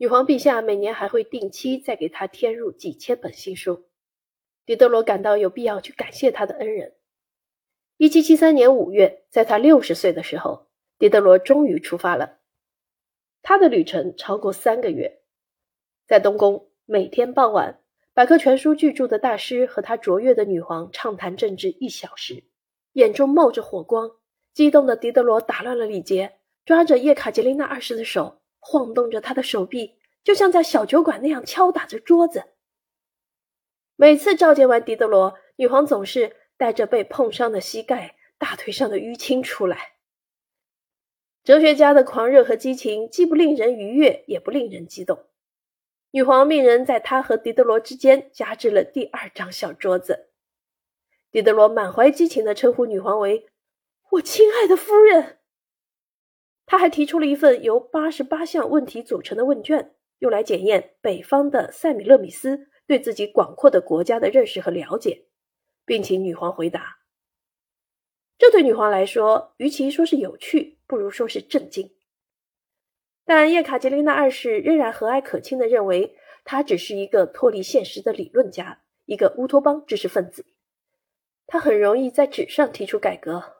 [0.00, 3.84] 女皇陛下每年还会定期再给他添入几千本新书。
[4.64, 6.94] 狄德罗感到有必要去感谢他的恩人。
[7.98, 10.68] 一七七三年五月，在他六十岁的时候，
[10.98, 12.38] 狄德罗终于出发了。
[13.42, 15.20] 他的旅程超过三个月，
[16.06, 17.82] 在东宫，每天傍晚，
[18.14, 22.44] 百科全书巨著的大师和他卓越的女皇畅谈政治一小时，
[22.94, 24.12] 眼中冒着火光。
[24.54, 32.44] 激动的狄德罗打乱了礼节，抓着叶卡捷琳娜二世的手，晃动着他的手臂，就像在小酒馆那样敲打着桌子。
[33.96, 39.94] 每次召见完狄德罗，女皇总是带着被碰伤的膝盖、大腿上的淤青出来。
[41.42, 45.26] 哲学家的狂热和激情既不令人愉悦，也不令人激动。
[46.12, 50.28] 女皇命人在他和狄德罗之间加置了第二张小桌子。
[51.30, 53.48] 狄德罗满怀激情地称呼女皇为
[54.12, 55.38] “我亲爱的夫人”。
[56.70, 62.68] 他还提出了一份由八十八项问题组成的问卷，用来检验北方的塞米勒米斯。
[62.86, 65.26] 对自己广阔的国家的认识和了解，
[65.84, 66.98] 并请女皇回答。
[68.38, 71.90] 这对女皇来说，与其说是有趣，不如说是震惊。
[73.24, 80.46] 但叶卡捷琳娜二世仍然和蔼可亲地认为，他只是一个脱离现实的理论家，一个乌托邦知识分子。
[81.48, 83.56] 他很容易在纸上提出改革，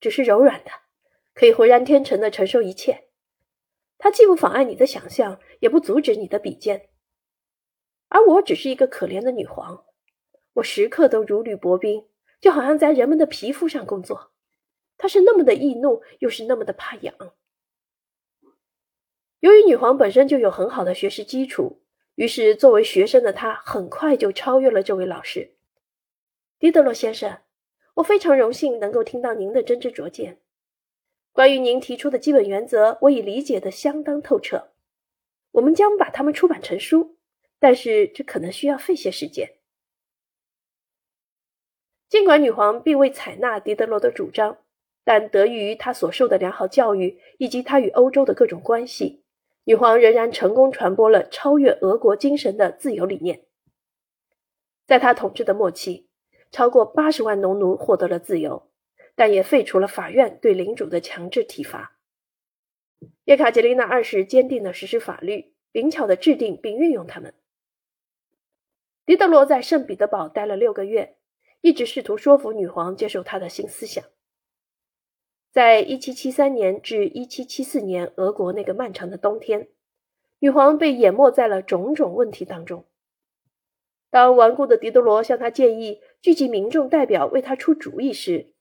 [0.00, 0.70] 只是柔软的，
[1.34, 3.08] 可以浑然天成的承受一切。
[3.98, 6.88] 它既不妨碍你的想象，也不阻止你的比肩。
[8.08, 9.84] 而我只是一个可怜的女皇，
[10.54, 12.06] 我时刻都如履薄冰，
[12.40, 14.32] 就好像在人们的皮肤上工作。
[14.96, 17.14] 她是那么的易怒，又是那么的怕痒。
[19.40, 21.82] 由于女皇本身就有很好的学识基础，
[22.14, 25.56] 于是作为学生的她很快就超越了这位老师。
[26.58, 27.40] 狄德罗先生，
[27.94, 30.40] 我非常荣幸能够听到您的真知灼见。
[31.34, 34.70] 关于您提出的基本原则，我已理解的相当透彻。
[35.50, 37.18] 我们将把它们出版成书。
[37.60, 39.54] 但是这可能需要费些时间。
[42.10, 44.58] 尽管女皇并未采纳狄德罗的主张，
[45.02, 49.24] 但得益于他所受的良好教育以及他与欧洲的各种关系，
[49.64, 53.46] 女皇仍然成功传播了超越俄国精神的自由理念。
[54.86, 56.06] 在他统治的末期，
[56.50, 58.68] 超过八十万农奴获得了自由，
[59.14, 61.98] 但也废除了法院对领主的强制体罚。
[63.24, 67.34] 叶卡捷琳娜二世坚定地实施法律，灵巧地制定并运用它们。
[69.06, 71.16] 狄德罗在圣彼得堡待了六个月，
[71.60, 74.02] 一直试图说服女皇接受他的新思想。
[75.52, 79.68] 在1773年至1774年俄国那个漫长的冬天，
[80.38, 82.86] 女皇被淹没在了种种问题当中。
[84.10, 88.53] 当顽固的狄德罗向他建议聚集民众代表为他出主意时，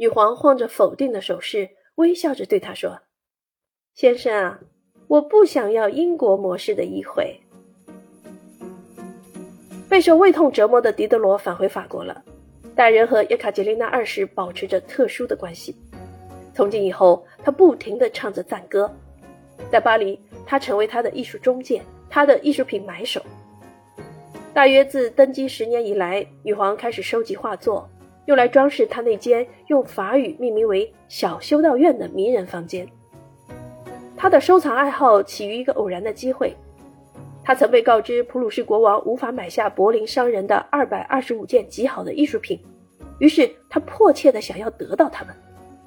[0.00, 3.00] 女皇晃着否定的手势，微笑着对他说
[3.94, 4.60] ：“先生啊，
[5.08, 7.40] 我不想要英国模式的议会。”
[9.90, 12.22] 备受胃痛折磨的狄德罗返回法国了，
[12.76, 15.74] 但仍和叶卡捷琳娜二世保持着特殊的关系。
[16.54, 18.88] 从今以后，他不停地唱着赞歌。
[19.68, 23.20] 在巴黎，他成为他的艺术中介，他的艺术品买手。
[24.54, 27.90] 大约自登基十年以来，女皇开始收集画作，
[28.28, 32.86] 用来装饰他那间用法语命名为“小修道院”的迷人房间。
[34.18, 36.54] 他的收藏爱好起于一个偶然的机会。
[37.42, 42.60] 他曾被告知普鲁士国王无法买下柏林商人的二百二十五件极好的艺术品，
[43.18, 45.34] 于是他迫切地想要得到它们，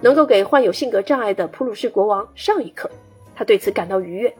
[0.00, 2.90] 能够给患有性格障碍的普鲁士国王上一课。
[3.34, 4.34] 他对此感到愉悦。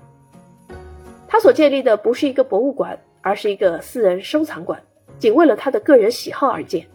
[1.29, 4.83] 他所建立的不是一个博物馆，而是一个私人收藏馆，
[5.19, 6.87] 仅为了他的个人喜好而建。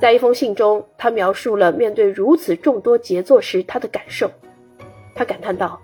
[0.00, 4.30] 在一封信中，他描述了面对如此众多杰作时他的感受。
[5.14, 5.80] 他感叹道。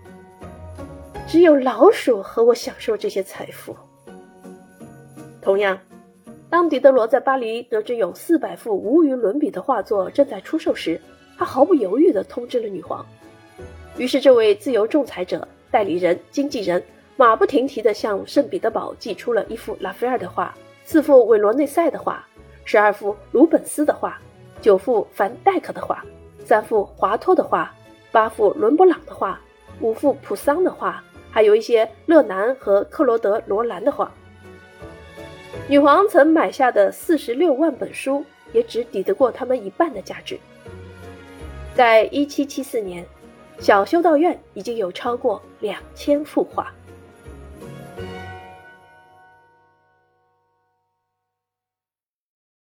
[1.26, 3.74] 只有老鼠和我享受这些财富。
[5.40, 5.76] 同样，
[6.50, 11.00] 当狄德罗在巴黎得知有四百幅无与伦比的画作正在出售时，
[11.38, 13.04] 他毫不犹豫地通知了女皇。
[13.96, 16.80] 于是，这位自由仲裁者、代理人、经纪人
[17.16, 20.54] 马不停蹄地向圣彼得堡寄出了一幅拉斐尔的画、
[20.84, 22.24] 四幅韦罗内塞的画、
[22.64, 24.20] 十二幅鲁本斯的画、
[24.60, 26.04] 九幅凡戴克的画、
[26.44, 27.72] 三幅华托的画、
[28.10, 29.40] 八幅伦勃朗的画、
[29.80, 31.02] 五幅普桑的画。
[31.30, 34.08] 还有一些勒南和克罗德·罗兰的画。
[35.66, 40.38] 女皇曾买下的四十六万本书，也只抵得过他们一半的价值。
[41.74, 43.04] 在一七七四年，
[43.58, 46.72] 小修道院已经有超过两千幅画。